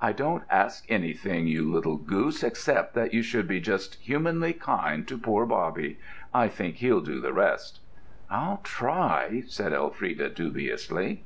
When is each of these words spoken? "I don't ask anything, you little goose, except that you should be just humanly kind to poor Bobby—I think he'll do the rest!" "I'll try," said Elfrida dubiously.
"I 0.00 0.12
don't 0.12 0.44
ask 0.48 0.84
anything, 0.88 1.48
you 1.48 1.68
little 1.68 1.96
goose, 1.96 2.44
except 2.44 2.94
that 2.94 3.12
you 3.12 3.22
should 3.24 3.48
be 3.48 3.58
just 3.58 3.96
humanly 3.96 4.52
kind 4.52 5.04
to 5.08 5.18
poor 5.18 5.44
Bobby—I 5.46 6.46
think 6.46 6.76
he'll 6.76 7.00
do 7.00 7.20
the 7.20 7.32
rest!" 7.32 7.80
"I'll 8.30 8.60
try," 8.62 9.42
said 9.48 9.72
Elfrida 9.72 10.28
dubiously. 10.28 11.24